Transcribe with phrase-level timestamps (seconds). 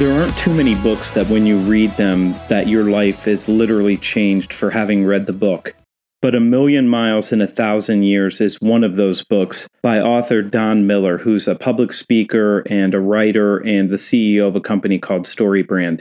[0.00, 3.98] There aren't too many books that when you read them that your life is literally
[3.98, 5.74] changed for having read the book.
[6.22, 10.40] But A Million Miles in a Thousand Years is one of those books by author
[10.40, 14.98] Don Miller, who's a public speaker and a writer and the CEO of a company
[14.98, 16.00] called Storybrand.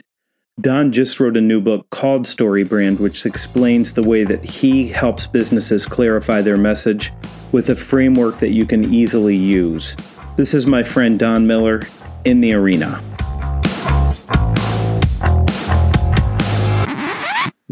[0.62, 5.28] Don just wrote a new book called Storybrand, which explains the way that he helps
[5.28, 7.12] businesses clarify their message
[7.52, 9.98] with a framework that you can easily use.
[10.38, 11.82] This is my friend Don Miller
[12.24, 13.04] in the arena.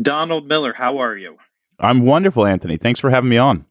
[0.07, 1.35] Donald Miller, how are you?
[1.81, 2.77] I'm wonderful, Anthony.
[2.77, 3.65] Thanks for having me on.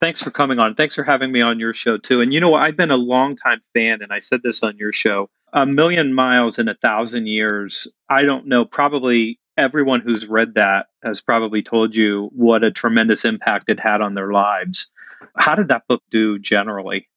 [0.00, 0.76] Thanks for coming on.
[0.76, 2.20] Thanks for having me on your show too.
[2.20, 2.62] And you know what?
[2.62, 5.28] I've been a longtime fan, and I said this on your show.
[5.52, 7.92] A million miles in a thousand years.
[8.08, 8.64] I don't know.
[8.64, 14.00] Probably everyone who's read that has probably told you what a tremendous impact it had
[14.00, 14.88] on their lives.
[15.36, 17.08] How did that book do generally?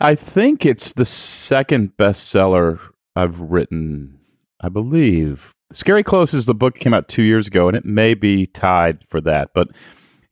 [0.00, 2.80] I think it's the second bestseller
[3.14, 4.18] I've written,
[4.62, 5.53] I believe.
[5.72, 8.46] Scary Close is the book that came out two years ago, and it may be
[8.46, 9.50] tied for that.
[9.54, 9.68] But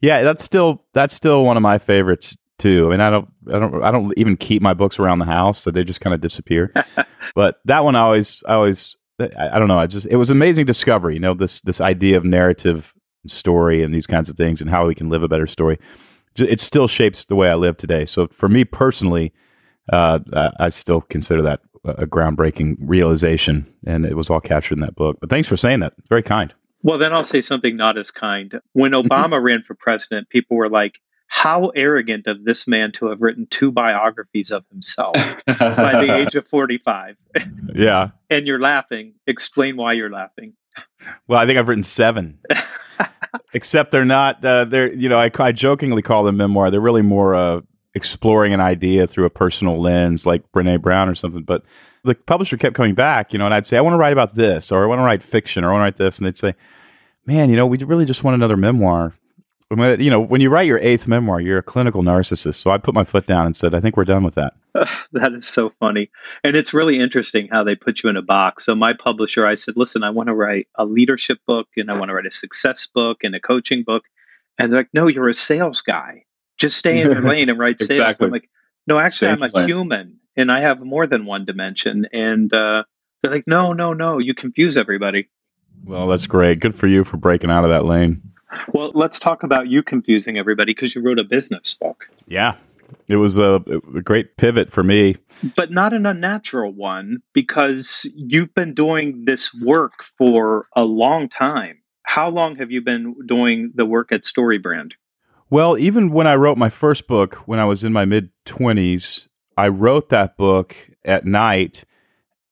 [0.01, 2.87] yeah, that's still that's still one of my favorites too.
[2.87, 5.61] I mean, I don't I don't I don't even keep my books around the house,
[5.61, 6.73] so they just kind of disappear.
[7.35, 9.79] but that one I always I always I, I don't know.
[9.79, 11.15] I just it was amazing discovery.
[11.15, 12.95] You know, this this idea of narrative
[13.27, 15.79] story and these kinds of things, and how we can live a better story.
[16.37, 18.07] It still shapes the way I live today.
[18.07, 19.33] So for me personally,
[19.93, 24.81] uh, I I still consider that a groundbreaking realization, and it was all captured in
[24.81, 25.19] that book.
[25.21, 25.95] But thanks for saying that.
[25.99, 26.55] It's very kind.
[26.83, 28.61] Well, then I'll say something not as kind.
[28.73, 30.99] When Obama ran for president, people were like,
[31.33, 35.15] how arrogant of this man to have written two biographies of himself
[35.47, 37.17] by the age of 45.
[37.75, 38.11] Yeah.
[38.31, 39.15] and you're laughing.
[39.27, 40.53] Explain why you're laughing.
[41.27, 42.39] Well, I think I've written seven,
[43.55, 44.45] except they're not.
[44.45, 46.71] Uh, they're you know I, I jokingly call them memoir.
[46.71, 47.61] They're really more uh,
[47.95, 51.43] exploring an idea through a personal lens, like Brene Brown or something.
[51.43, 51.63] But
[52.05, 54.35] the publisher kept coming back, you know, and I'd say I want to write about
[54.35, 56.39] this, or I want to write fiction, or I want to write this, and they'd
[56.39, 56.55] say,
[57.27, 59.15] "Man, you know, we really just want another memoir."
[59.69, 62.57] When- You know, when you write your eighth memoir, you're a clinical narcissist.
[62.57, 64.55] So I put my foot down and said, "I think we're done with that."
[65.13, 66.11] that is so funny.
[66.43, 68.65] And it's really interesting how they put you in a box.
[68.65, 71.99] So, my publisher, I said, listen, I want to write a leadership book and I
[71.99, 74.05] want to write a success book and a coaching book.
[74.59, 76.25] And they're like, no, you're a sales guy.
[76.63, 77.91] Just stay in your lane and write sales.
[77.91, 78.27] Exactly.
[78.27, 78.49] I'm like,
[78.87, 79.69] no, actually, Stay I'm a your lane.
[79.69, 82.07] human and I have more than one dimension.
[82.13, 82.85] And uh,
[83.23, 85.29] they're like, no, no, no, you confuse everybody.
[85.85, 86.61] Well, that's great.
[86.61, 88.23] Good for you for breaking out of that lane.
[88.73, 92.57] Well, let's talk about you confusing everybody because you wrote a business book, Yeah,
[93.09, 93.63] it was a,
[93.95, 95.17] a great pivot for me.
[95.57, 101.79] but not an unnatural one because you've been doing this work for a long time.
[102.05, 104.93] How long have you been doing the work at Storybrand?
[105.53, 109.29] Well, even when I wrote my first book when I was in my mid 20s,
[109.55, 110.75] I wrote that book
[111.05, 111.85] at night,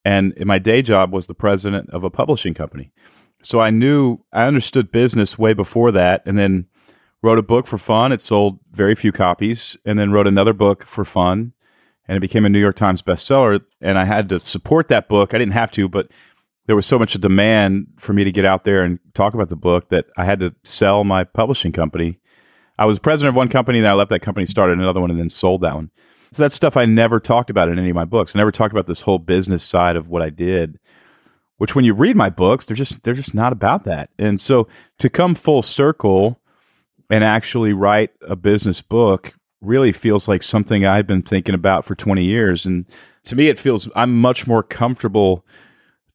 [0.04, 2.92] and my day job was the president of a publishing company.
[3.42, 6.66] So I knew, I understood business way before that, and then
[7.22, 8.12] wrote a book for fun.
[8.12, 11.54] It sold very few copies, and then wrote another book for fun,
[12.06, 13.64] and it became a New York Times bestseller.
[13.80, 15.32] And I had to support that book.
[15.32, 16.10] I didn't have to, but
[16.66, 19.56] there was so much demand for me to get out there and talk about the
[19.56, 22.19] book that I had to sell my publishing company.
[22.80, 25.20] I was president of one company, then I left that company, started another one, and
[25.20, 25.90] then sold that one.
[26.32, 28.34] So that's stuff I never talked about in any of my books.
[28.34, 30.78] I never talked about this whole business side of what I did.
[31.58, 34.08] Which, when you read my books, they're just they're just not about that.
[34.18, 34.66] And so
[34.98, 36.40] to come full circle
[37.10, 41.94] and actually write a business book really feels like something I've been thinking about for
[41.94, 42.64] 20 years.
[42.64, 42.86] And
[43.24, 45.44] to me, it feels I'm much more comfortable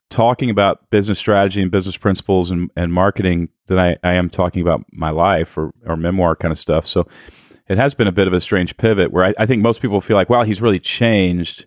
[0.09, 4.61] talking about business strategy and business principles and, and marketing than I, I am talking
[4.61, 6.85] about my life or, or memoir kind of stuff.
[6.85, 7.07] So
[7.67, 10.01] it has been a bit of a strange pivot where I, I think most people
[10.01, 11.65] feel like, wow, he's really changed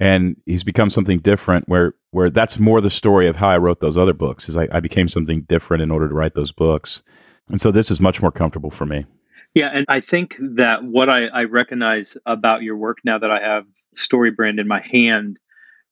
[0.00, 3.80] and he's become something different where where that's more the story of how I wrote
[3.80, 7.02] those other books is I, I became something different in order to write those books.
[7.48, 9.06] And so this is much more comfortable for me.
[9.54, 13.40] Yeah, and I think that what I, I recognize about your work now that I
[13.40, 15.38] have Storybrand in my hand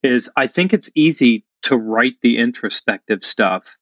[0.03, 3.77] is I think it's easy to write the introspective stuff,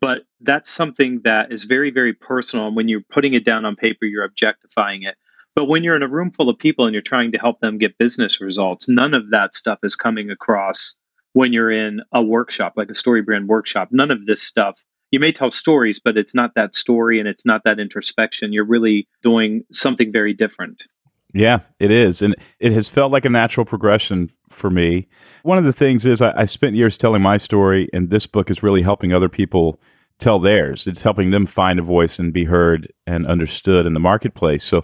[0.00, 2.66] but that's something that is very, very personal.
[2.66, 5.16] And when you're putting it down on paper, you're objectifying it.
[5.54, 7.78] But when you're in a room full of people and you're trying to help them
[7.78, 10.94] get business results, none of that stuff is coming across
[11.32, 13.88] when you're in a workshop, like a story brand workshop.
[13.90, 14.84] None of this stuff.
[15.10, 18.52] You may tell stories, but it's not that story and it's not that introspection.
[18.52, 20.84] You're really doing something very different.
[21.34, 22.22] Yeah, it is.
[22.22, 25.08] And it has felt like a natural progression for me.
[25.42, 28.50] One of the things is I, I spent years telling my story, and this book
[28.50, 29.80] is really helping other people
[30.18, 30.86] tell theirs.
[30.86, 34.64] It's helping them find a voice and be heard and understood in the marketplace.
[34.64, 34.82] So,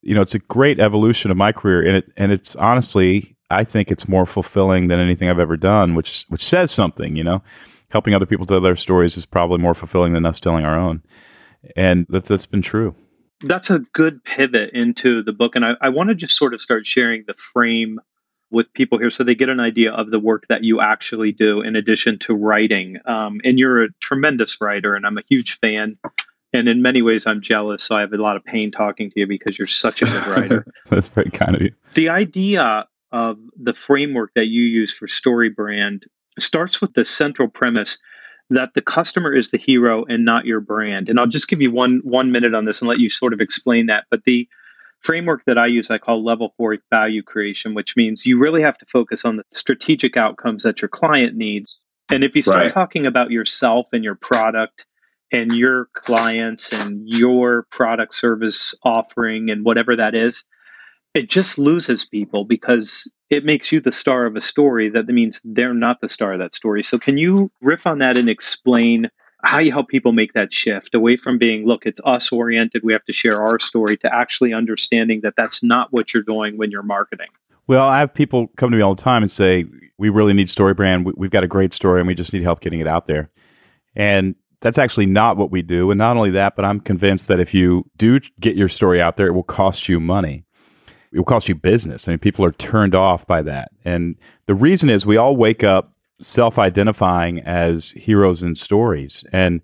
[0.00, 3.64] you know, it's a great evolution of my career, and it and it's honestly, I
[3.64, 7.16] think it's more fulfilling than anything I've ever done, which which says something.
[7.16, 7.42] You know,
[7.90, 11.02] helping other people tell their stories is probably more fulfilling than us telling our own,
[11.76, 12.94] and that's that's been true
[13.42, 15.56] that's a good pivot into the book.
[15.56, 18.00] And I, I want to just sort of start sharing the frame
[18.50, 21.60] with people here so they get an idea of the work that you actually do
[21.60, 22.98] in addition to writing.
[23.06, 25.98] Um, and you're a tremendous writer, and I'm a huge fan.
[26.52, 27.84] And in many ways, I'm jealous.
[27.84, 30.26] So I have a lot of pain talking to you because you're such a good
[30.26, 30.66] writer.
[30.90, 31.72] That's very kind of you.
[31.94, 36.06] The idea of the framework that you use for Story Brand
[36.38, 37.98] starts with the central premise
[38.50, 41.08] that the customer is the hero and not your brand.
[41.08, 43.40] And I'll just give you one one minute on this and let you sort of
[43.40, 44.04] explain that.
[44.10, 44.48] But the
[45.00, 48.76] framework that I use I call level 4 value creation, which means you really have
[48.78, 51.80] to focus on the strategic outcomes that your client needs.
[52.10, 52.72] And if you start Right.
[52.72, 54.84] talking about yourself and your product
[55.32, 60.44] and your clients and your product service offering and whatever that is,
[61.14, 65.40] it just loses people because it makes you the star of a story that means
[65.44, 69.08] they're not the star of that story so can you riff on that and explain
[69.42, 72.92] how you help people make that shift away from being look it's us oriented we
[72.92, 76.70] have to share our story to actually understanding that that's not what you're doing when
[76.70, 77.28] you're marketing
[77.66, 79.64] Well, I have people come to me all the time and say,
[79.96, 81.06] "We really need story brand.
[81.06, 83.30] We, we've got a great story, and we just need help getting it out there."
[83.94, 85.90] And that's actually not what we do.
[85.90, 89.16] And not only that, but I'm convinced that if you do get your story out
[89.16, 90.44] there, it will cost you money.
[91.12, 92.06] It will cost you business.
[92.06, 93.72] I mean, people are turned off by that.
[93.84, 94.16] And
[94.46, 99.24] the reason is we all wake up self identifying as heroes in stories.
[99.32, 99.60] And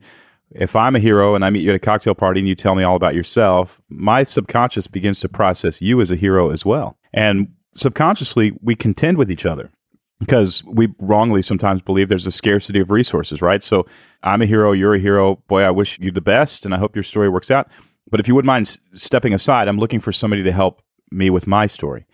[0.50, 2.74] if I'm a hero and I meet you at a cocktail party and you tell
[2.74, 6.96] me all about yourself, my subconscious begins to process you as a hero as well.
[7.12, 9.70] And subconsciously, we contend with each other
[10.18, 13.62] because we wrongly sometimes believe there's a scarcity of resources, right?
[13.62, 13.86] So
[14.22, 15.36] I'm a hero, you're a hero.
[15.48, 17.68] Boy, I wish you the best and I hope your story works out.
[18.10, 21.46] But if you wouldn't mind stepping aside, I'm looking for somebody to help me with
[21.46, 22.06] my story.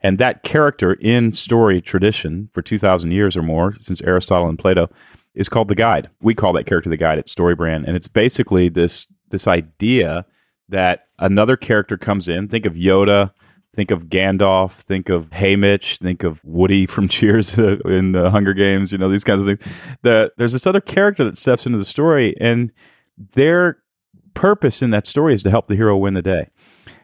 [0.00, 4.88] And that character in story tradition for 2,000 years or more, since Aristotle and Plato,
[5.34, 6.08] is called the guide.
[6.20, 7.86] We call that character the guide at Storybrand.
[7.86, 10.24] And it's basically this, this idea
[10.68, 12.48] that another character comes in.
[12.48, 13.32] Think of Yoda,
[13.74, 18.92] think of Gandalf, think of Haymitch, think of Woody from Cheers in the Hunger Games,
[18.92, 19.74] you know, these kinds of things.
[20.02, 22.72] The, there's this other character that steps into the story, and
[23.16, 23.78] their
[24.34, 26.48] purpose in that story is to help the hero win the day.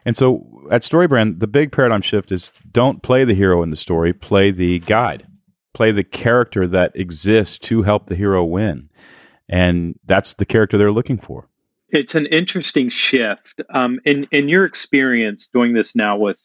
[0.05, 3.75] And so at Storybrand, the big paradigm shift is don't play the hero in the
[3.75, 5.27] story, play the guide,
[5.73, 8.89] play the character that exists to help the hero win.
[9.47, 11.47] And that's the character they're looking for.
[11.89, 16.39] it's an interesting shift um, in in your experience doing this now with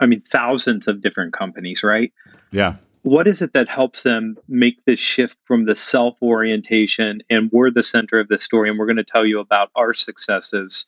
[0.00, 2.12] i mean thousands of different companies right
[2.52, 2.76] Yeah.
[3.02, 7.70] what is it that helps them make this shift from the self orientation and we're
[7.72, 10.86] the center of the story and we're going to tell you about our successes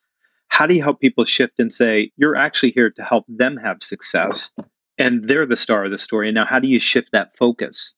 [0.49, 3.79] how do you help people shift and say you're actually here to help them have
[3.83, 4.51] success
[4.99, 7.95] and they're the star of the story and now how do you shift that focus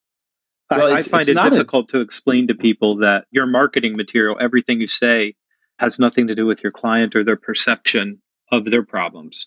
[0.71, 3.47] Well, I, I find it's it not a- difficult to explain to people that your
[3.47, 5.35] marketing material everything you say
[5.79, 9.47] has nothing to do with your client or their perception of their problems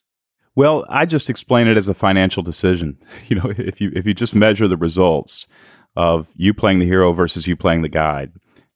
[0.55, 2.97] Well, I just explain it as a financial decision.
[3.29, 5.47] You know, if you if you just measure the results
[5.95, 8.31] of you playing the hero versus you playing the guide,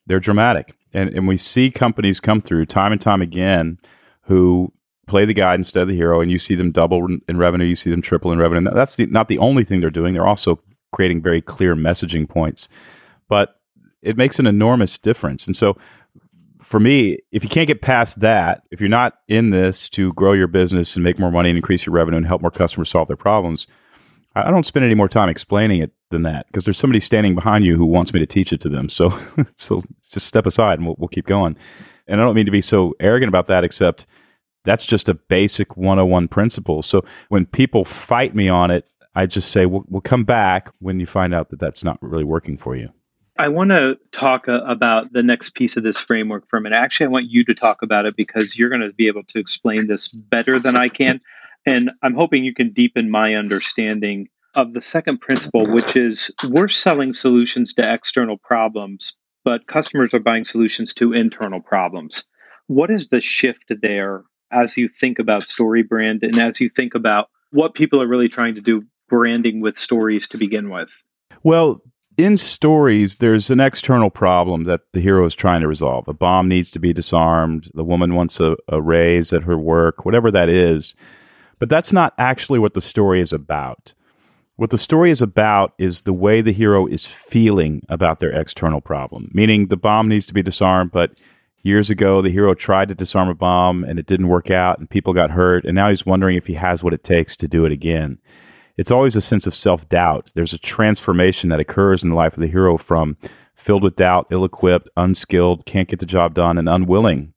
[0.07, 0.73] they're dramatic.
[0.93, 3.77] And and we see companies come through time and time again
[4.25, 4.71] who
[5.07, 7.75] play the guide instead of the hero, and you see them double in- revenue, you
[7.75, 8.69] see them triple in revenue.
[8.71, 10.13] That's the, not the only thing they're doing.
[10.13, 10.59] They're also
[10.91, 12.67] creating very clear messaging points,
[13.27, 13.59] but
[14.01, 15.45] it makes an enormous difference.
[15.45, 15.77] And so
[16.59, 20.33] for me, if you can't get past that, if you're not in this to grow
[20.33, 23.07] your business and make more money and increase your revenue and help more customers solve
[23.07, 23.67] their problems,
[24.35, 27.35] I I don't spend any more time explaining it than that because there's somebody standing
[27.35, 28.89] behind you who wants me to teach it to them.
[28.89, 29.17] So,
[29.55, 31.55] so just step aside and we'll, we'll keep going.
[32.07, 34.05] And I don't mean to be so arrogant about that, except
[34.63, 36.81] that's just a basic 101 principle.
[36.81, 40.99] So when people fight me on it, I just say, we'll, we'll come back when
[40.99, 42.89] you find out that that's not really working for you.
[43.37, 46.77] I want to talk uh, about the next piece of this framework for a minute.
[46.77, 49.39] Actually, I want you to talk about it because you're going to be able to
[49.39, 51.21] explain this better than I can.
[51.65, 56.69] And I'm hoping you can deepen my understanding of the second principle, which is we're
[56.69, 59.13] selling solutions to external problems,
[59.45, 62.25] but customers are buying solutions to internal problems.
[62.67, 66.95] What is the shift there as you think about story brand and as you think
[66.95, 71.01] about what people are really trying to do branding with stories to begin with?
[71.43, 71.81] Well,
[72.17, 76.07] in stories, there's an external problem that the hero is trying to resolve.
[76.07, 77.69] A bomb needs to be disarmed.
[77.73, 80.95] The woman wants a, a raise at her work, whatever that is.
[81.59, 83.93] But that's not actually what the story is about.
[84.57, 88.79] What the story is about is the way the hero is feeling about their external
[88.79, 91.11] problem, meaning the bomb needs to be disarmed, but
[91.61, 94.89] years ago the hero tried to disarm a bomb and it didn't work out and
[94.89, 97.65] people got hurt, and now he's wondering if he has what it takes to do
[97.65, 98.17] it again.
[98.77, 100.31] It's always a sense of self doubt.
[100.35, 103.17] There's a transformation that occurs in the life of the hero from
[103.53, 107.33] filled with doubt, ill equipped, unskilled, can't get the job done, and unwilling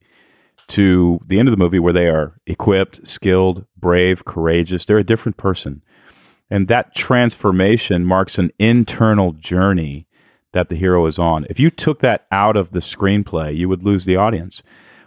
[0.68, 4.84] to the end of the movie where they are equipped, skilled, brave, courageous.
[4.84, 5.82] They're a different person.
[6.50, 10.06] And that transformation marks an internal journey
[10.52, 11.46] that the hero is on.
[11.50, 14.62] If you took that out of the screenplay, you would lose the audience.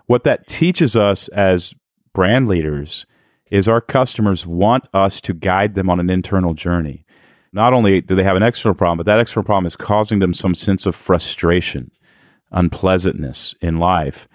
[0.05, 1.74] What that teaches us as
[2.13, 3.05] brand leaders
[3.50, 7.05] is our customers want us to guide them on an internal journey.
[7.53, 10.33] Not only do they have an external problem, but that external problem is causing them
[10.33, 11.91] some sense of frustration,
[12.51, 14.27] unpleasantness in life.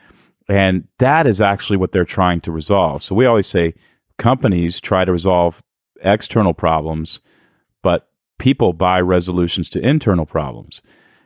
[0.48, 3.02] And that is actually what they're trying to resolve.
[3.02, 3.74] So we always say
[4.18, 5.62] companies try to resolve
[6.02, 7.20] external problems,
[7.82, 10.82] but people buy resolutions to internal problems.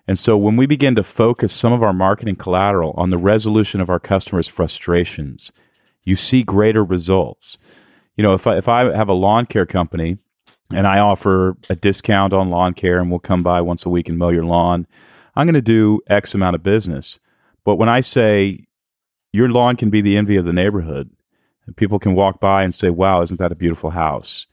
[0.07, 3.81] And so when we begin to focus some of our marketing collateral on the resolution
[3.81, 5.53] of our customers' frustrations,
[6.03, 7.59] you see greater results.
[8.17, 10.19] You know, if I, if I have a lawn care company
[10.71, 14.09] and I offer a discount on lawn care and we'll come by once a week
[14.09, 14.87] and mow your lawn,
[15.37, 17.19] I'm going to do X amount of business.
[17.65, 18.67] But when I say
[19.33, 21.11] your lawn can be the envy of the neighborhood,
[21.67, 24.47] and people can walk by and say, wow, isn't that a beautiful house?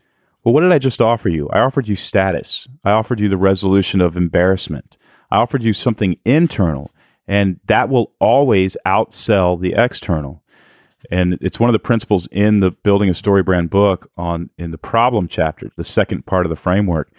[0.44, 1.50] Well, what did I just offer you?
[1.50, 2.68] I offered you status.
[2.84, 4.98] I offered you the resolution of embarrassment.
[5.30, 6.92] I offered you something internal,
[7.28, 10.42] and that will always outsell the external.
[11.12, 14.72] And it's one of the principles in the Building a Story Brand book on in
[14.72, 17.12] the problem chapter, the second part of the framework,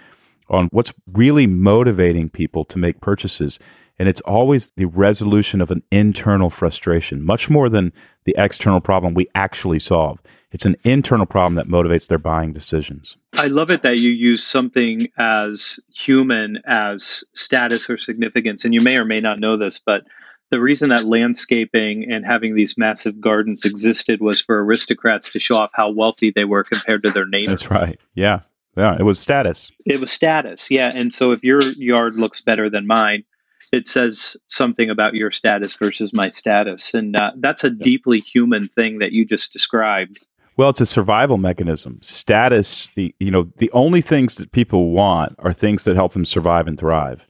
[0.48, 3.58] on what's really motivating people to make purchases.
[3.98, 7.92] And it's always the resolution of an internal frustration, much more than
[8.24, 10.20] the external problem we actually solve.
[10.50, 13.16] It's an internal problem that motivates their buying decisions.
[13.34, 18.64] I love it that you use something as human as status or significance.
[18.64, 20.04] And you may or may not know this, but
[20.50, 25.56] the reason that landscaping and having these massive gardens existed was for aristocrats to show
[25.56, 27.60] off how wealthy they were compared to their neighbors.
[27.60, 28.00] That's right.
[28.14, 28.40] Yeah.
[28.76, 28.96] Yeah.
[28.98, 29.72] It was status.
[29.84, 30.90] It was status, yeah.
[30.94, 33.24] And so if your yard looks better than mine,
[33.72, 36.94] it says something about your status versus my status.
[36.94, 40.24] And uh, that's a deeply human thing that you just described.
[40.56, 42.00] Well, it's a survival mechanism.
[42.02, 46.24] Status, the- you know, the only things that people want are things that help them
[46.24, 47.26] survive and thrive.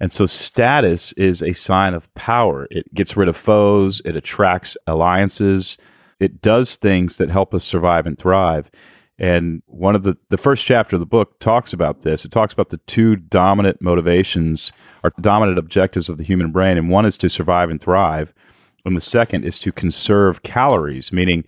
[0.00, 2.68] And so status is a sign of power.
[2.70, 5.76] It gets rid of foes, it attracts alliances,
[6.20, 8.70] it does things that help us survive and thrive.
[9.18, 12.24] And one of the the first chapter of the book talks about this.
[12.24, 14.72] It talks about the two dominant motivations
[15.02, 18.32] or dominant objectives of the human brain, and one is to survive and thrive,
[18.84, 21.44] and the second is to conserve calories, meaning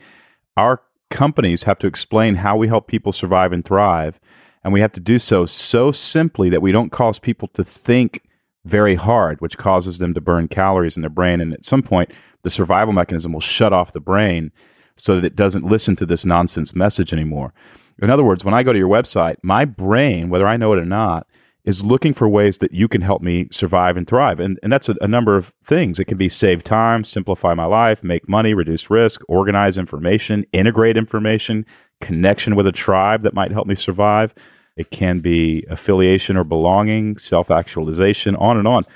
[0.56, 4.18] our companies have to explain how we help people survive and thrive,
[4.64, 8.22] and we have to do so so simply that we don't cause people to think
[8.64, 11.40] very hard, which causes them to burn calories in their brain.
[11.40, 12.10] And at some point,
[12.42, 14.52] the survival mechanism will shut off the brain
[15.00, 17.52] so that it doesn't listen to this nonsense message anymore.
[18.00, 20.78] In other words, when I go to your website, my brain, whether I know it
[20.78, 21.26] or not,
[21.64, 24.40] is looking for ways that you can help me survive and thrive.
[24.40, 25.98] And, and that's a, a number of things.
[25.98, 30.96] It can be save time, simplify my life, make money, reduce risk, organize information, integrate
[30.96, 31.66] information,
[32.00, 34.34] connection with a tribe that might help me survive.
[34.76, 38.86] It can be affiliation or belonging, self actualization, on and on.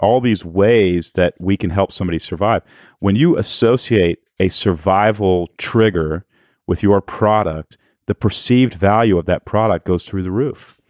[0.00, 2.62] All these ways that we can help somebody survive.
[2.98, 6.24] When you associate a survival trigger
[6.66, 10.80] with your product, the perceived value of that product goes through the roof.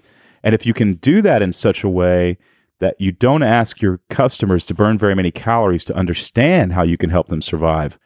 [0.43, 2.39] And if you can do that in such a way
[2.81, 6.97] that you don't ask your customers to burn very many calories to understand how you
[6.97, 7.99] can help them survive,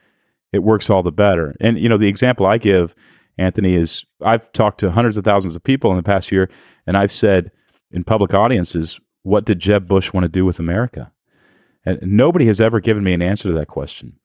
[0.51, 1.55] it works all the better.
[1.59, 2.95] And you know, the example I give,
[3.37, 6.49] Anthony, is I've talked to hundreds of thousands of people in the past year,
[6.87, 7.51] and I've said
[7.91, 11.11] in public audiences, what did Jeb Bush want to do with America?
[11.85, 14.19] And nobody has ever given me an answer to that question.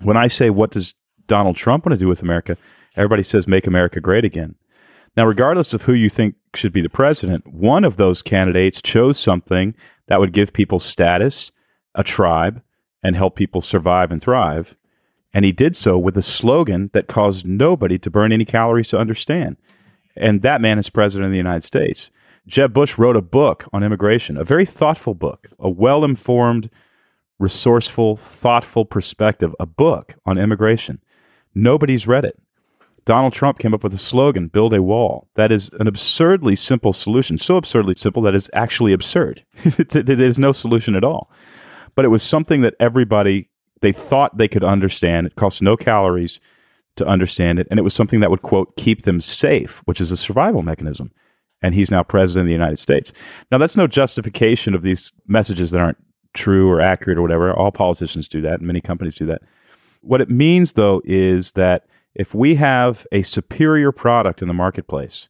[0.00, 0.94] When I say, what does
[1.26, 2.56] Donald Trump want to do with America?
[2.96, 4.54] Everybody says, make America great again.
[5.16, 9.18] Now, regardless of who you think should be the president, one of those candidates chose
[9.18, 9.74] something
[10.06, 11.50] that would give people status,
[11.94, 12.62] a tribe,
[13.02, 14.76] and help people survive and thrive.
[15.32, 18.98] And he did so with a slogan that caused nobody to burn any calories to
[18.98, 19.56] understand.
[20.16, 22.10] And that man is president of the United States.
[22.46, 26.70] Jeb Bush wrote a book on immigration, a very thoughtful book, a well informed,
[27.38, 31.00] resourceful, thoughtful perspective, a book on immigration.
[31.54, 32.38] Nobody's read it.
[33.04, 35.28] Donald Trump came up with a slogan, build a wall.
[35.34, 37.38] That is an absurdly simple solution.
[37.38, 39.44] So absurdly simple that it's actually absurd.
[39.64, 41.30] There's no solution at all.
[41.94, 43.48] But it was something that everybody,
[43.80, 45.26] they thought they could understand.
[45.26, 46.38] It cost no calories
[46.96, 47.66] to understand it.
[47.70, 51.10] And it was something that would, quote, keep them safe, which is a survival mechanism.
[51.62, 53.12] And he's now president of the United States.
[53.50, 55.98] Now, that's no justification of these messages that aren't
[56.34, 57.52] true or accurate or whatever.
[57.52, 59.42] All politicians do that, and many companies do that.
[60.00, 65.28] What it means, though, is that if we have a superior product in the marketplace,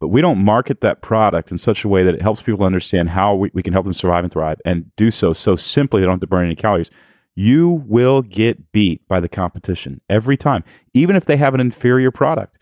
[0.00, 3.10] but we don't market that product in such a way that it helps people understand
[3.10, 6.06] how we, we can help them survive and thrive and do so so simply they
[6.06, 6.90] don't have to burn any calories,
[7.36, 10.64] you will get beat by the competition every time,
[10.94, 12.58] even if they have an inferior product.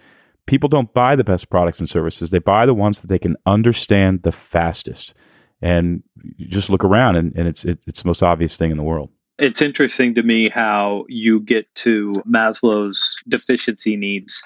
[0.46, 3.36] People don't buy the best products and services, they buy the ones that they can
[3.46, 5.14] understand the fastest.
[5.60, 6.02] And
[6.36, 9.10] just look around, and, and it's, it, it's the most obvious thing in the world.
[9.38, 14.44] It's interesting to me how you get to Maslow's deficiency needs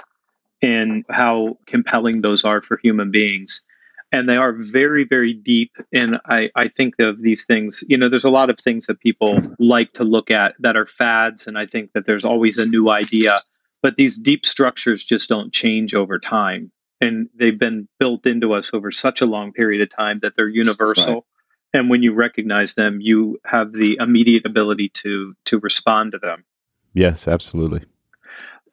[0.62, 3.62] and how compelling those are for human beings.
[4.10, 5.72] And they are very, very deep.
[5.92, 9.00] And I, I think of these things, you know, there's a lot of things that
[9.00, 11.46] people like to look at that are fads.
[11.46, 13.38] And I think that there's always a new idea.
[13.80, 16.70] But these deep structures just don't change over time.
[17.02, 20.48] And they've been built into us over such a long period of time that they're
[20.48, 21.14] universal.
[21.14, 21.22] Right.
[21.74, 26.44] And when you recognize them, you have the immediate ability to to respond to them.
[26.94, 27.84] Yes, absolutely.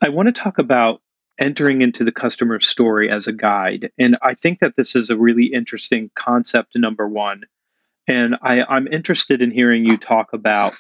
[0.01, 1.01] I want to talk about
[1.39, 3.91] entering into the customer story as a guide.
[3.98, 7.43] And I think that this is a really interesting concept, number one.
[8.07, 10.75] And I, I'm interested in hearing you talk about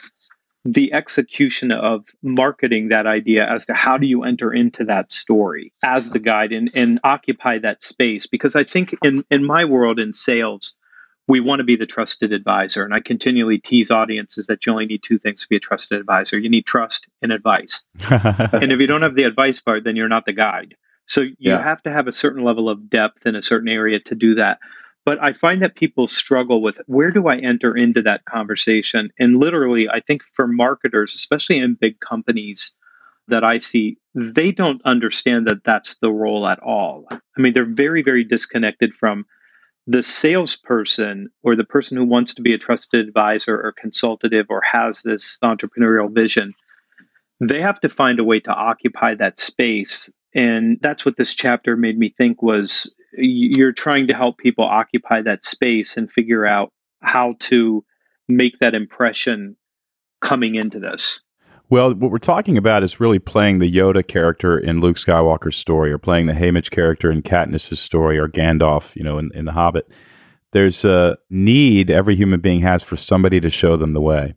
[0.65, 5.71] the execution of marketing that idea as to how do you enter into that story
[5.83, 8.27] as the guide and, and occupy that space.
[8.27, 10.75] Because I think in, in my world in sales,
[11.27, 12.83] we want to be the trusted advisor.
[12.83, 15.99] And I continually tease audiences that you only need two things to be a trusted
[15.99, 17.83] advisor you need trust and advice.
[18.09, 20.75] and if you don't have the advice part, then you're not the guide.
[21.05, 21.63] So you Yeah.
[21.63, 24.59] have to have a certain level of depth in a certain area to do that.
[25.05, 29.11] But I find that people struggle with where do I enter into that conversation?
[29.17, 32.73] And literally, I think for marketers, especially in big companies
[33.27, 37.07] that I see, they don't understand that that's the role at all.
[37.11, 39.25] I mean, they're very, very disconnected from
[39.87, 44.61] the salesperson or the person who wants to be a trusted advisor or consultative or
[44.61, 46.51] has this entrepreneurial vision.
[47.39, 50.09] They have to find a way to occupy that space.
[50.35, 55.21] And that's what this chapter made me think was you're trying to help people occupy
[55.21, 57.83] that space and figure out how to
[58.27, 59.55] make that impression
[60.21, 61.21] coming into this.
[61.69, 65.91] Well, what we're talking about is really playing the Yoda character in Luke Skywalker's story,
[65.91, 69.51] or playing the Haymitch character in Katniss' story, or Gandalf, you know, in, in The
[69.51, 69.87] Hobbit.
[70.51, 74.35] There's a need every human being has for somebody to show them the way.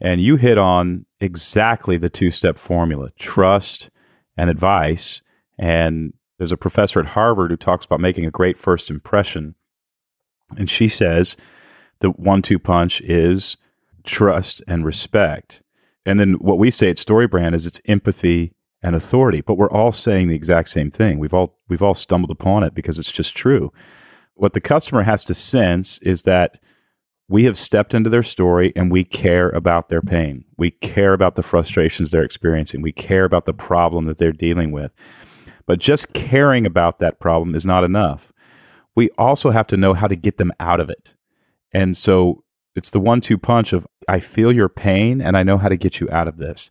[0.00, 3.88] And you hit on exactly the two step formula trust
[4.36, 5.22] and advice.
[5.58, 9.54] And there's a professor at Harvard who talks about making a great first impression.
[10.56, 11.36] And she says
[12.00, 13.56] the one two punch is
[14.04, 15.62] trust and respect.
[16.04, 19.92] And then what we say at StoryBrand is it's empathy and authority, but we're all
[19.92, 21.18] saying the exact same thing.
[21.18, 23.72] We've all we've all stumbled upon it because it's just true.
[24.34, 26.58] What the customer has to sense is that
[27.28, 30.44] we have stepped into their story and we care about their pain.
[30.56, 32.82] We care about the frustrations they're experiencing.
[32.82, 34.92] We care about the problem that they're dealing with.
[35.66, 38.32] But just caring about that problem is not enough.
[38.94, 41.14] We also have to know how to get them out of it.
[41.72, 45.58] And so it's the one two punch of I feel your pain and I know
[45.58, 46.70] how to get you out of this.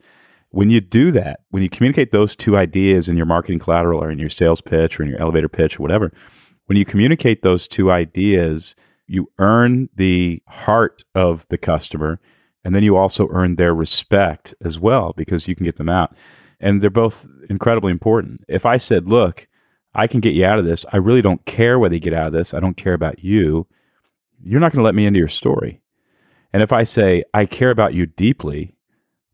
[0.49, 4.10] When you do that, when you communicate those two ideas in your marketing collateral or
[4.10, 6.13] in your sales pitch or in your elevator pitch or whatever,
[6.67, 12.19] when you communicate those two ideas, you earn the heart of the customer
[12.63, 16.15] and then you also earn their respect as well because you can get them out.
[16.60, 18.44] And they're both incredibly important.
[18.48, 19.48] If I said, Look,
[19.94, 22.28] I can get you out of this, I really don't care whether you get out
[22.28, 23.68] of this, I don't care about you,
[24.44, 25.82] you're not going to let me into your story.
[26.54, 28.76] And if I say, I care about you deeply,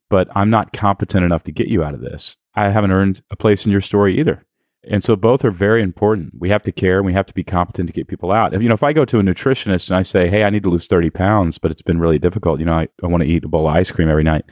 [0.10, 3.36] but I'm not competent enough to get you out of this, I haven't earned a
[3.36, 4.46] place in your story either.
[4.84, 6.34] And so both are very important.
[6.40, 8.54] We have to care and we have to be competent to get people out.
[8.54, 10.64] If, you know, if I go to a nutritionist and I say, Hey, I need
[10.64, 12.60] to lose 30 pounds, but it's been really difficult.
[12.60, 14.46] You know, I, I want to eat a bowl of ice cream every night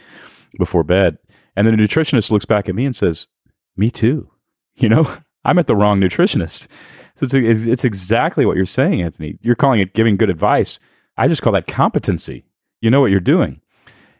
[0.58, 1.18] before bed.
[1.60, 3.28] And the nutritionist looks back at me and says,
[3.76, 4.32] Me too.
[4.76, 6.68] You know, I'm at the wrong nutritionist.
[7.16, 9.38] So it's, it's, it's exactly what you're saying, Anthony.
[9.42, 10.80] You're calling it giving good advice.
[11.18, 12.46] I just call that competency.
[12.80, 13.60] You know what you're doing.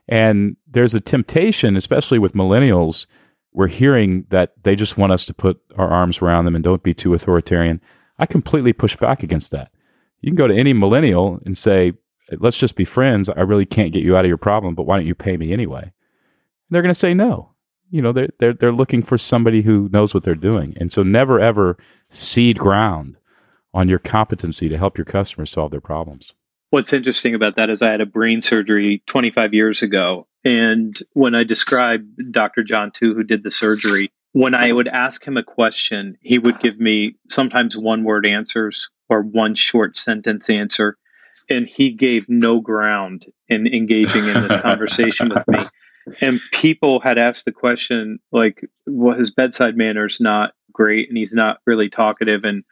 [0.10, 3.08] And there's a temptation, especially with millennials,
[3.54, 6.84] we're hearing that they just want us to put our arms around them and don't
[6.84, 7.80] be too authoritarian.
[8.18, 9.72] I completely push back against that.
[10.20, 11.94] You can go to any millennial and say,
[12.38, 13.30] let's just be friends.
[13.30, 15.54] I really can't get you out of your problem, but why don't you pay me
[15.54, 15.94] anyway?
[16.70, 17.54] And they're going to say no.
[17.90, 20.76] You know, they're, they're, they're looking for somebody who knows what they're doing.
[20.80, 21.78] And so never ever
[22.10, 23.18] cede ground
[23.74, 26.34] on your competency to help your customers solve their problems.
[26.70, 30.28] What's interesting about that is I had a brain surgery 25 years ago.
[30.46, 32.64] And when I described Dr.
[32.64, 36.60] John Tu, who did the surgery, when I would ask him a question, he would
[36.60, 40.96] give me sometimes one word answers or one short sentence answer.
[41.50, 45.64] And he gave no ground in engaging in this conversation with me.
[46.22, 51.34] And people had asked the question, like, well, his bedside manner's not great and he's
[51.34, 52.44] not really talkative.
[52.44, 52.64] And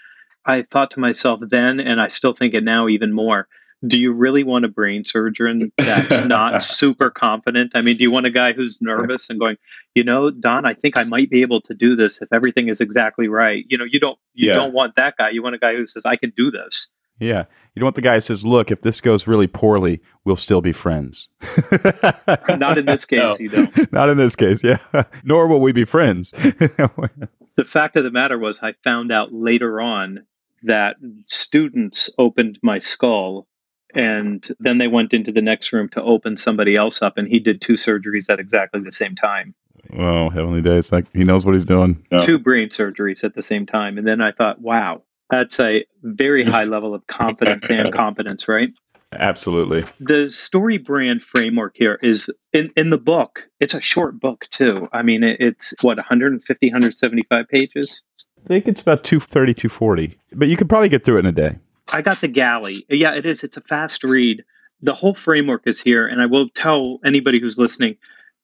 [0.45, 3.47] I thought to myself then, and I still think it now even more
[3.85, 7.73] do you really want a brain surgeon that's not super confident?
[7.75, 9.57] I mean, do you want a guy who's nervous and going,
[9.93, 12.81] you know, Don, I think I might be able to do this if everything is
[12.81, 13.63] exactly right.
[13.69, 14.55] You know, you don't you Yeah.
[14.55, 15.29] don't want that guy.
[15.29, 16.89] You want a guy who says, I can do this.
[17.19, 17.45] Yeah.
[17.73, 20.61] You don't want the guy who says, look, if this goes really poorly, we'll still
[20.61, 21.29] be friends.
[22.49, 23.35] Not in this case, No.
[23.39, 23.91] you don't.
[23.93, 24.77] Not in this case, yeah.
[25.23, 26.31] Nor will we be friends.
[26.31, 30.25] The fact of the matter was I found out later on
[30.63, 33.47] that students opened my skull
[33.95, 37.39] and then they went into the next room to open somebody else up and he
[37.39, 39.55] did two surgeries at exactly the same time.
[39.97, 40.91] oh heavenly days.
[40.91, 42.03] Like he knows what he's doing.
[42.19, 43.97] two brain surgeries at the same time.
[43.97, 48.69] And then I thought, wow, that's a very high level of confidence and competence, right?
[49.13, 49.85] Absolutely.
[49.99, 53.47] The story brand framework here is in, in the book.
[53.59, 54.83] It's a short book, too.
[54.91, 58.03] I mean, it, it's what, 150, 175 pages?
[58.43, 60.17] I think it's about 230, 240.
[60.33, 61.57] But you could probably get through it in a day.
[61.91, 62.85] I got the galley.
[62.89, 63.43] Yeah, it is.
[63.43, 64.43] It's a fast read.
[64.81, 66.05] The whole framework is here.
[66.05, 67.95] And I will tell anybody who's listening,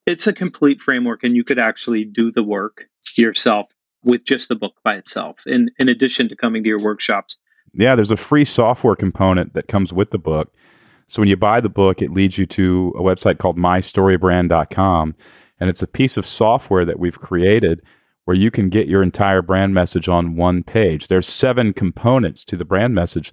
[0.06, 3.68] it's a complete framework, and you could actually do the work yourself
[4.04, 7.36] with just the book by itself, in, in addition to coming to your workshops.
[7.72, 10.52] Yeah, there's a free software component that comes with the book.
[11.06, 15.14] So when you buy the book, it leads you to a website called mystorybrand.com.
[15.60, 17.82] And it's a piece of software that we've created
[18.24, 21.08] where you can get your entire brand message on one page.
[21.08, 23.32] There's seven components to the brand message,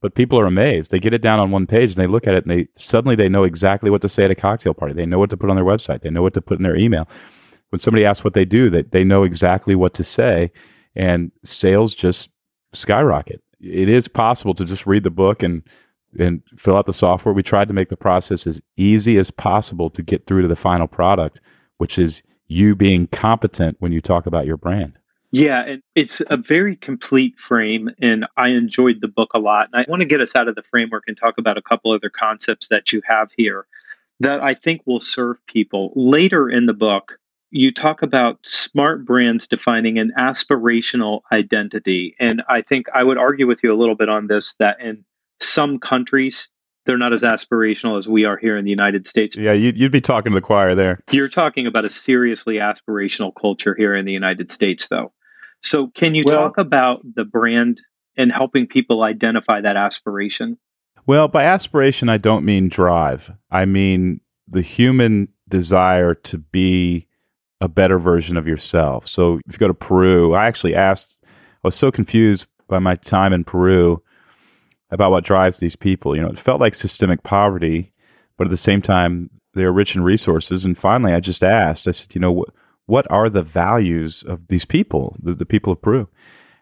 [0.00, 0.90] but people are amazed.
[0.90, 3.14] They get it down on one page and they look at it and they suddenly
[3.14, 4.94] they know exactly what to say at a cocktail party.
[4.94, 6.00] They know what to put on their website.
[6.00, 7.08] They know what to put in their email.
[7.72, 10.52] When somebody asks what they do, they, they know exactly what to say
[10.94, 12.30] and sales just
[12.74, 13.42] skyrocket.
[13.60, 15.62] It is possible to just read the book and
[16.18, 17.32] and fill out the software.
[17.32, 20.54] We tried to make the process as easy as possible to get through to the
[20.54, 21.40] final product,
[21.78, 24.98] which is you being competent when you talk about your brand.
[25.30, 29.70] Yeah, and it's a very complete frame, and I enjoyed the book a lot.
[29.72, 31.92] And I want to get us out of the framework and talk about a couple
[31.92, 33.64] other concepts that you have here
[34.20, 35.94] that I think will serve people.
[35.96, 37.18] Later in the book,
[37.52, 42.16] you talk about smart brands defining an aspirational identity.
[42.18, 45.04] And I think I would argue with you a little bit on this that in
[45.38, 46.48] some countries,
[46.86, 49.36] they're not as aspirational as we are here in the United States.
[49.36, 50.98] Yeah, you'd, you'd be talking to the choir there.
[51.10, 55.12] You're talking about a seriously aspirational culture here in the United States, though.
[55.62, 57.82] So, can you Well- talk about the brand
[58.16, 60.56] and helping people identify that aspiration?
[61.06, 63.30] Well, by aspiration, I don't mean drive.
[63.50, 67.08] I mean the human desire to be
[67.62, 69.06] a better version of yourself.
[69.06, 72.96] So if you go to Peru, I actually asked, I was so confused by my
[72.96, 74.02] time in Peru
[74.90, 76.16] about what drives these people.
[76.16, 77.92] You know, it felt like systemic poverty,
[78.36, 80.64] but at the same time, they're rich in resources.
[80.64, 82.48] And finally, I just asked, I said, you know, what,
[82.86, 86.08] what are the values of these people, the, the people of Peru?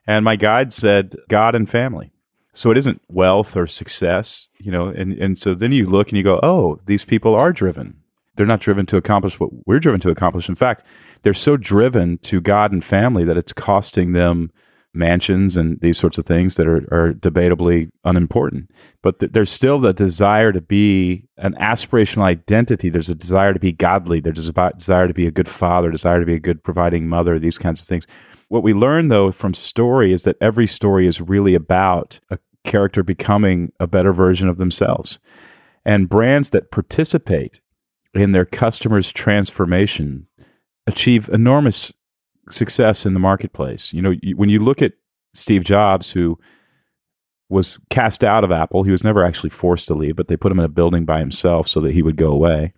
[0.07, 2.13] And my guide said, God and family.
[2.53, 6.19] So it isn't wealth or success, you know, and, and so then you look and
[6.19, 8.00] you go, oh, these people are driven.
[8.37, 10.49] They're not driven to accomplish what we're driven to accomplish.
[10.49, 10.87] In fact,
[11.23, 14.51] they're so driven to God and family that it's costing them
[14.93, 18.71] mansions and these sorts of things that are, are debatably unimportant.
[19.03, 22.89] But th- there's still the desire to be an aspirational identity.
[22.89, 24.21] There's a desire to be godly.
[24.21, 27.39] There's a desire to be a good father, desire to be a good providing mother,
[27.39, 28.07] these kinds of things.
[28.49, 33.03] What we learn though from story is that every story is really about a character
[33.03, 35.19] becoming a better version of themselves.
[35.85, 37.61] And brands that participate
[38.15, 40.27] in their customers' transformation
[40.87, 41.93] achieve enormous
[42.51, 43.93] success in the marketplace.
[43.93, 44.95] You know, you- when you look at
[45.33, 46.39] Steve Jobs, who
[47.49, 50.53] was cast out of Apple, he was never actually forced to leave, but they put
[50.53, 52.73] him in a building by himself so that he would go away.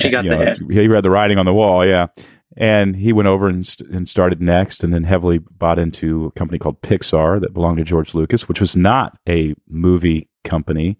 [0.00, 0.44] He got the know.
[0.70, 2.08] He read the writing on the wall, yeah.
[2.56, 6.30] And he went over and, st- and started Next, and then heavily bought into a
[6.32, 10.98] company called Pixar that belonged to George Lucas, which was not a movie company.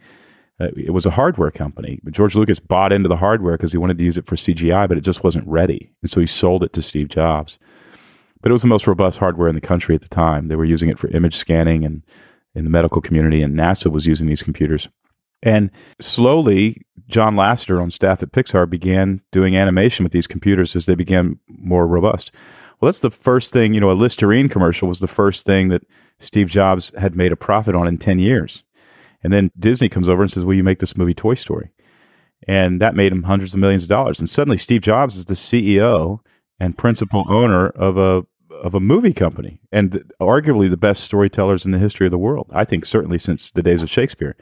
[0.61, 2.01] Uh, it was a hardware company.
[2.03, 4.89] But George Lucas bought into the hardware because he wanted to use it for CGI,
[4.89, 5.93] but it just wasn't ready.
[6.03, 7.59] And so he sold it to Steve Jobs.
[8.41, 10.49] but it was the most robust hardware in the country at the time.
[10.49, 12.03] They were using it for image scanning and
[12.55, 14.89] in the medical community, and NASA was using these computers.
[15.43, 20.87] And slowly, John Lasseter on staff at Pixar began doing animation with these computers as
[20.87, 22.33] they became more robust.
[22.81, 25.83] Well, that's the first thing, you know, a Listerine commercial was the first thing that
[26.19, 28.65] Steve Jobs had made a profit on in 10 years.
[29.23, 31.71] And then Disney comes over and says, Will you make this movie Toy Story?
[32.47, 34.21] And that made him hundreds of millions of dollars.
[34.21, 36.21] And suddenly Steve Jobs is the CEO
[36.61, 41.71] and principal owner of a of a movie company and arguably the best storytellers in
[41.71, 42.51] the history of the world.
[42.53, 44.37] I think certainly since the days of Shakespeare.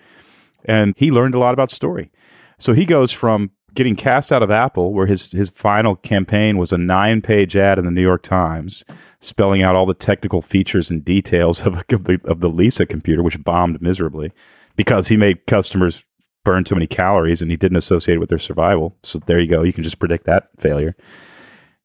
[0.64, 2.10] And he learned a lot about story.
[2.58, 6.72] So he goes from getting cast out of Apple, where his his final campaign was
[6.72, 8.84] a nine page ad in the New York Times,
[9.20, 13.22] spelling out all the technical features and details of, of the of the Lisa computer,
[13.22, 14.32] which bombed miserably
[14.76, 16.04] because he made customers
[16.44, 18.96] burn too many calories and he didn't associate it with their survival.
[19.02, 19.62] So there you go.
[19.62, 20.94] You can just predict that failure.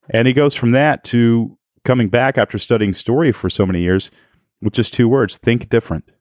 [0.10, 4.12] And he goes from that to coming back after studying story for so many years
[4.62, 6.12] with just two words think different.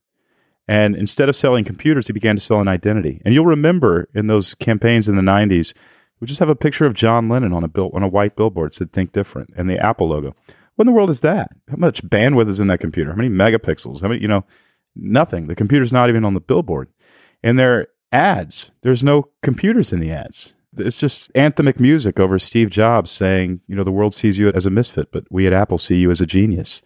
[0.66, 3.20] And instead of selling computers, he began to sell an identity.
[3.24, 5.74] And you'll remember in those campaigns in the 90s,
[6.20, 8.72] we just have a picture of John Lennon on a bill, on a white billboard
[8.72, 10.35] said think different and the Apple logo.
[10.76, 11.50] What in the world is that?
[11.68, 13.11] How much bandwidth is in that computer?
[13.11, 14.00] How many megapixels?
[14.00, 14.44] How many, you know,
[15.01, 15.47] nothing.
[15.47, 16.89] The computer's not even on the billboard.
[17.43, 20.53] And their ads, there's no computers in the ads.
[20.77, 24.67] It's just anthemic music over Steve Jobs saying, you know, the world sees you as
[24.67, 26.83] a misfit, but we at Apple see you as a genius.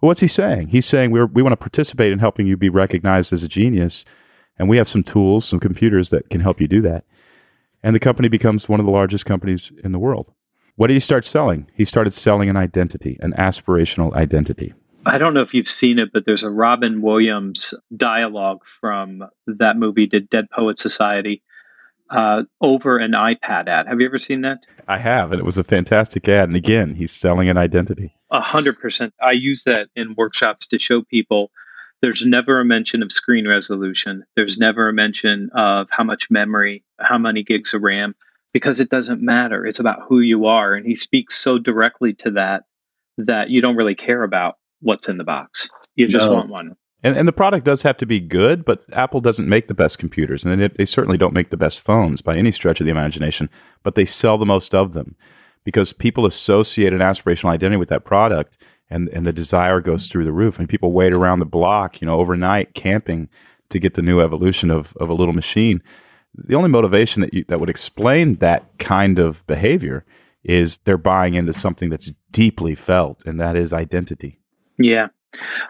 [0.00, 0.68] Well, what's he saying?
[0.68, 4.04] He's saying we we want to participate in helping you be recognized as a genius,
[4.56, 7.04] and we have some tools, some computers that can help you do that.
[7.82, 10.32] And the company becomes one of the largest companies in the world.
[10.76, 11.68] What did he start selling?
[11.74, 14.74] He started selling an identity, an aspirational identity.
[15.06, 19.76] I don't know if you've seen it, but there's a Robin Williams dialogue from that
[19.76, 21.42] movie, Did Dead Poet Society,
[22.10, 23.86] uh, over an iPad ad.
[23.86, 24.66] Have you ever seen that?
[24.86, 26.48] I have, and it was a fantastic ad.
[26.48, 28.16] And again, he's selling an identity.
[28.30, 29.14] A hundred percent.
[29.20, 31.50] I use that in workshops to show people
[32.00, 34.24] there's never a mention of screen resolution.
[34.36, 38.14] There's never a mention of how much memory, how many gigs of RAM,
[38.52, 39.66] because it doesn't matter.
[39.66, 40.74] It's about who you are.
[40.74, 42.64] And he speaks so directly to that
[43.18, 45.70] that you don't really care about what's in the box.
[45.94, 46.34] You just No.
[46.34, 46.76] want one.
[47.02, 49.98] And, and the product does have to be good, but Apple doesn't make the best
[49.98, 52.90] computers, and they, they certainly don't make the best phones by any stretch of the
[52.90, 53.48] imagination.
[53.84, 55.14] But they sell the most of them
[55.62, 58.56] because people associate an aspirational identity with that product,
[58.90, 60.58] and and the desire goes through the roof.
[60.58, 63.28] And people wait around the block, you know, overnight camping
[63.68, 65.80] to get the new evolution of of a little machine.
[66.34, 70.04] The only motivation that you, that would explain that kind of behavior
[70.42, 74.40] is they're buying into something that's deeply felt, and that is identity.
[74.78, 75.08] Yeah.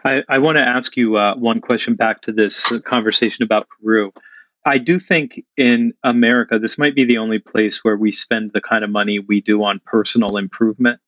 [0.04, 4.12] I, I want to ask you uh, one question back to this conversation about Peru.
[4.64, 8.60] I do think in America, this might be the only place where we spend the
[8.60, 11.00] kind of money we do on personal improvement.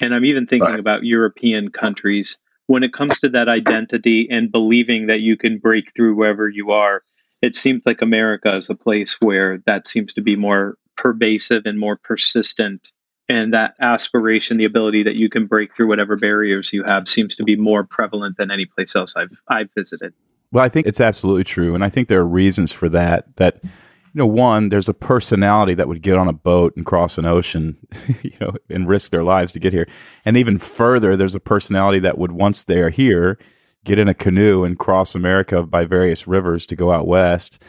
[0.00, 0.80] And I'm even thinking Right.
[0.80, 5.94] about European countries when it comes to that identity and believing that you can break
[5.94, 7.02] through wherever you are.
[7.40, 11.78] It seems like America is a place where that seems to be more pervasive and
[11.78, 12.90] more persistent
[13.28, 17.36] and that aspiration, the ability that you can break through whatever barriers you have, seems
[17.36, 20.14] to be more prevalent than any place else I've I've visited.
[20.50, 23.36] Well, I think it's absolutely true, and I think there are reasons for that.
[23.36, 23.70] That you
[24.14, 27.76] know, one, there's a personality that would get on a boat and cross an ocean,
[28.22, 29.86] you know, and risk their lives to get here,
[30.24, 33.38] and even further, there's a personality that would once they're here,
[33.84, 37.62] get in a canoe and cross America by various rivers to go out west.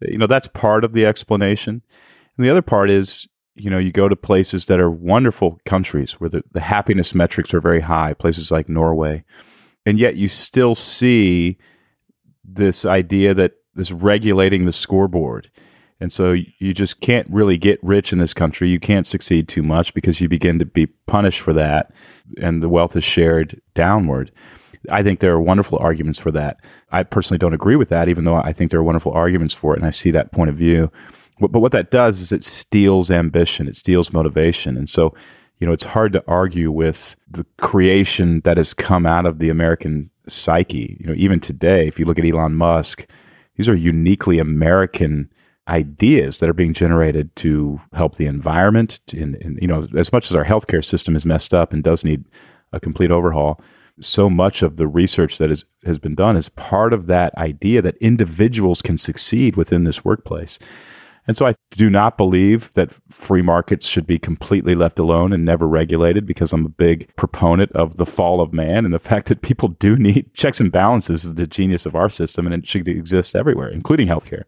[0.00, 1.82] You know, that's part of the explanation,
[2.36, 3.28] and the other part is.
[3.56, 7.54] You know, you go to places that are wonderful countries where the, the happiness metrics
[7.54, 9.24] are very high, places like Norway,
[9.86, 11.58] and yet you still see
[12.44, 15.50] this idea that this regulating the scoreboard.
[16.00, 18.68] And so you just can't really get rich in this country.
[18.68, 21.92] You can't succeed too much because you begin to be punished for that
[22.40, 24.30] and the wealth is shared downward.
[24.90, 26.58] I think there are wonderful arguments for that.
[26.92, 29.74] I personally don't agree with that, even though I think there are wonderful arguments for
[29.74, 30.92] it and I see that point of view.
[31.40, 34.76] But, what that does is it steals ambition, it steals motivation.
[34.76, 35.14] And so,
[35.58, 39.50] you know, it's hard to argue with the creation that has come out of the
[39.50, 40.96] American psyche.
[41.00, 43.08] You know, even today, if you look at Elon Musk,
[43.56, 45.30] these are uniquely American
[45.66, 49.00] ideas that are being generated to help the environment.
[49.12, 52.04] And, in you know, as much as our healthcare system is messed up and does
[52.04, 52.24] need
[52.72, 53.60] a complete overhaul,
[54.00, 57.80] so much of the research that is, has been done is part of that idea
[57.80, 60.58] that individuals can succeed within this workplace.
[61.26, 65.44] And so I do not believe that free markets should be completely left alone and
[65.44, 69.28] never regulated because I'm a big proponent of the fall of man and the fact
[69.28, 72.66] that people do need checks and balances is the genius of our system and it
[72.66, 74.44] should exist everywhere, including healthcare.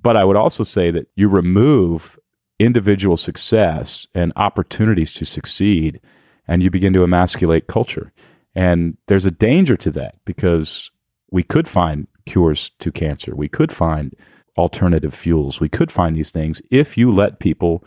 [0.00, 2.18] But I would also say that you remove
[2.58, 6.00] individual success and opportunities to succeed
[6.46, 8.12] and you begin to emasculate culture.
[8.54, 10.90] And there's a danger to that because
[11.30, 13.34] we could find cures to cancer.
[13.34, 14.14] We could find
[14.56, 15.60] alternative fuels.
[15.60, 17.84] We could find these things if you let people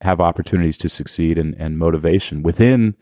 [0.00, 2.94] have opportunities to succeed and, and motivation within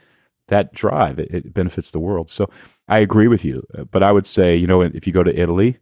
[0.48, 1.18] that drive.
[1.18, 2.30] It, it benefits the world.
[2.30, 2.48] So
[2.88, 3.66] I agree with you.
[3.76, 5.78] Uh, but I would say, you know, if you go to Italy,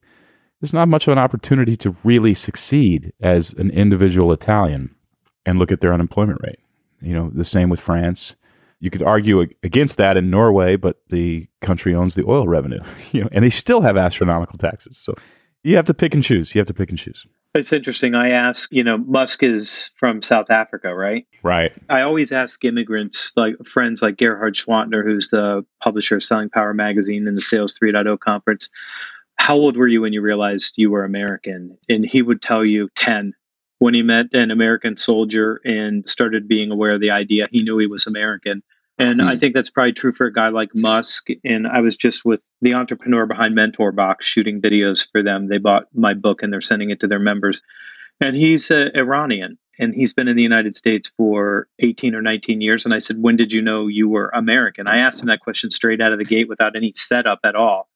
[0.61, 4.95] there's not much of an opportunity to really succeed as an individual Italian
[5.47, 6.61] and look at their unemployment rate.
[7.01, 8.35] You know, the same with France.
[8.79, 12.81] You could argue against that in Norway, but the country owns the oil revenue,
[13.13, 14.99] you know, and they still have astronomical taxes.
[14.99, 15.15] So
[15.63, 16.55] you have to pick and choose.
[16.55, 17.27] You have to pick and choose.
[17.55, 18.15] It's interesting.
[18.15, 21.27] I ask, you know, Musk is from South Africa, right?
[21.43, 21.73] Right.
[21.89, 26.73] I always ask immigrants, like friends like Gerhard Gschwandtner, who's the publisher of Selling Power
[26.75, 28.71] magazine and the Sales 3.0 conference,
[29.35, 31.77] how old were you when you realized you were American?
[31.89, 33.33] And he would tell you 10.
[33.81, 37.79] When he met an American soldier and started being aware of the idea, he knew
[37.79, 38.63] he was American.
[39.01, 41.29] And I think that's probably true for a guy like Musk.
[41.43, 45.49] And I was just with the entrepreneur behind Mentor Box shooting videos for them.
[45.49, 47.63] They bought my book and they're sending it to their members.
[48.21, 52.61] And he's uh, Iranian and he's been in the United States for 18 or 19
[52.61, 52.85] years.
[52.85, 54.87] And I said, When did you know you were American?
[54.87, 57.89] I asked him that question straight out of the gate without any setup at all.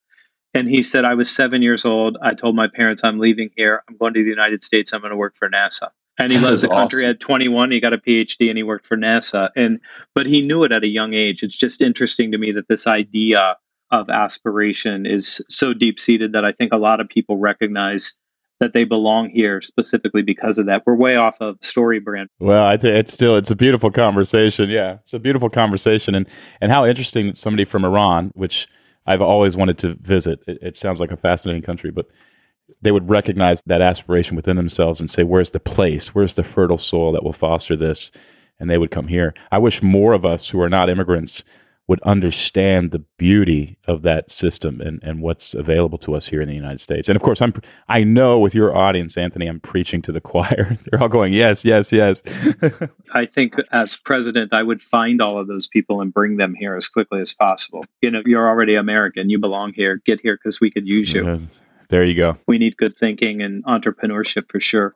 [0.54, 2.16] And he said, I was seven years old.
[2.22, 3.82] I told my parents, I'm leaving here.
[3.86, 4.94] I'm going to the United States.
[4.94, 5.90] I'm going to work for NASA.
[6.18, 7.10] And he That left is the country awesome.
[7.10, 7.70] at 21.
[7.72, 9.50] He got a PhD and he worked for NASA.
[9.56, 9.80] And
[10.14, 11.42] but he knew it at a young age.
[11.42, 13.56] It's just interesting to me that this idea
[13.90, 18.14] of aspiration is so deep seated that I think a lot of people recognize
[18.60, 20.82] that they belong here specifically because of that.
[20.86, 22.28] We're way off of story brand.
[22.38, 24.70] Well, I think it's still it's a beautiful conversation.
[24.70, 26.26] Yeah, it's a beautiful conversation, and
[26.60, 28.68] and how interesting that somebody from Iran, which
[29.06, 30.40] I've always wanted to visit.
[30.46, 32.06] It, it sounds like a fascinating country, but
[32.82, 36.14] they would recognize that aspiration within themselves and say, "Where's the place?
[36.14, 38.10] Where's the fertile soil that will foster this?"
[38.60, 39.34] And they would come here.
[39.50, 41.42] I wish more of us who are not immigrants
[41.86, 46.48] would understand the beauty of that system and, and what's available to us here in
[46.48, 47.08] the United States.
[47.08, 47.52] And of course, I'm
[47.88, 50.78] I know with your audience, Anthony, I'm preaching to the choir.
[50.90, 52.22] They're all going, yes, yes, yes.
[53.12, 56.74] I think as president, I would find all of those people and bring them here
[56.74, 57.84] as quickly as possible.
[58.00, 59.28] You know, you're already American.
[59.28, 60.00] You belong here.
[60.06, 61.26] Get here because we could use you.
[61.26, 61.60] Yes.
[61.88, 62.36] There you go.
[62.46, 64.92] We need good thinking and entrepreneurship for sure.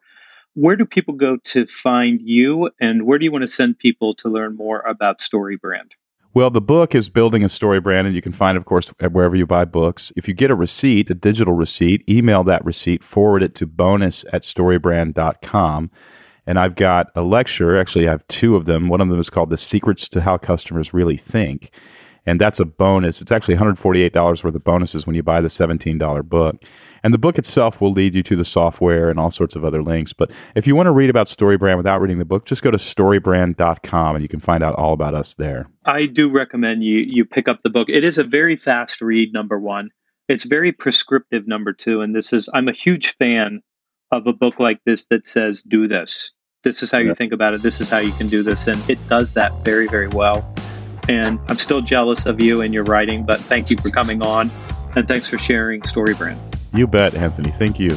[0.54, 4.14] Where do people go to find you, and where do you want to send people
[4.16, 5.94] to learn more about Story Brand?
[6.34, 9.34] Well, the book is Building a Story Brand, and you can find of course, wherever
[9.34, 10.12] you buy books.
[10.14, 14.24] If you get a receipt, a digital receipt, email that receipt, forward it to bonus
[14.32, 15.90] at storybrand.com.
[16.46, 17.76] And I've got a lecture.
[17.76, 18.88] Actually, I have two of them.
[18.88, 21.70] One of them is called The Secrets to How Customers Really Think.
[22.26, 23.22] And that's a bonus.
[23.22, 26.62] It's actually $148 worth of bonuses when you buy the $17 book.
[27.02, 29.82] And the book itself will lead you to the software and all sorts of other
[29.82, 30.12] links.
[30.12, 32.76] But if you want to read about StoryBrand without reading the book, just go to
[32.76, 35.68] storybrand.com and you can find out all about us there.
[35.84, 37.88] I do recommend you you pick up the book.
[37.88, 39.32] It is a very fast read.
[39.32, 39.90] Number one,
[40.28, 41.46] it's very prescriptive.
[41.46, 43.62] Number two, and this is I'm a huge fan
[44.10, 46.32] of a book like this that says do this.
[46.64, 47.14] This is how you Yeah.
[47.14, 47.62] think about it.
[47.62, 50.52] This is how you can do this, and it does that very very well.
[51.08, 54.50] And I'm still jealous of you and your writing, but thank you for coming on,
[54.94, 56.38] and thanks for sharing Story Brand.
[56.74, 57.50] You bet, Anthony.
[57.50, 57.90] Thank you.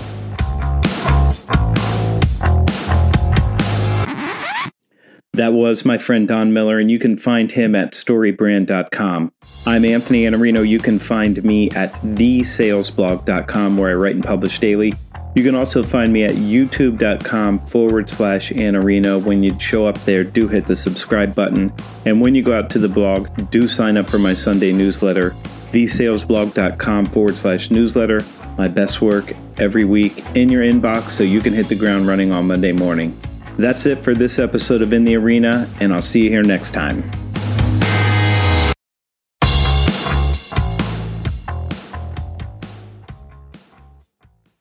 [5.33, 9.31] That was my friend Don Miller, and you can find him at storybrand.com.
[9.65, 10.67] I'm Anthony Iannarino.
[10.67, 14.93] You can find me at thesalesblog.com, where I write and publish daily.
[15.33, 19.23] You can also find me at youtube.com forward slash Iannarino.
[19.23, 21.71] When you show up there, do hit the subscribe button.
[22.05, 25.35] And when you go out to the blog, do sign up for my Sunday newsletter,
[25.71, 28.19] thesalesblog.com forward slash newsletter.
[28.57, 32.31] My best work every week in your inbox so you can hit the ground running
[32.31, 33.17] on Monday morning.
[33.57, 36.71] That's it for this episode of In the Arena, and I'll see you here next
[36.71, 37.20] time.